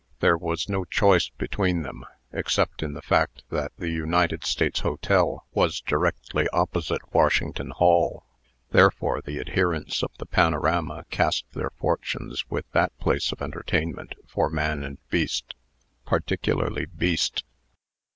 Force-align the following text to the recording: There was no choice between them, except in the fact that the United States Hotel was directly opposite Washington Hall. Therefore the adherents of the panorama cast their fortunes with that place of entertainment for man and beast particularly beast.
There 0.19 0.35
was 0.35 0.67
no 0.67 0.83
choice 0.83 1.29
between 1.29 1.83
them, 1.83 2.03
except 2.33 2.81
in 2.81 2.95
the 2.95 3.03
fact 3.03 3.43
that 3.51 3.71
the 3.77 3.91
United 3.91 4.43
States 4.45 4.79
Hotel 4.79 5.45
was 5.53 5.79
directly 5.79 6.47
opposite 6.51 7.13
Washington 7.13 7.69
Hall. 7.69 8.23
Therefore 8.71 9.21
the 9.21 9.39
adherents 9.39 10.01
of 10.01 10.09
the 10.17 10.25
panorama 10.25 11.05
cast 11.11 11.45
their 11.53 11.69
fortunes 11.77 12.49
with 12.49 12.65
that 12.71 12.97
place 12.97 13.31
of 13.31 13.43
entertainment 13.43 14.15
for 14.27 14.49
man 14.49 14.83
and 14.83 14.97
beast 15.11 15.53
particularly 16.03 16.87
beast. 16.87 17.43